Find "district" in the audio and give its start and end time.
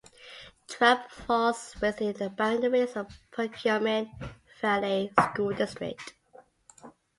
5.53-6.15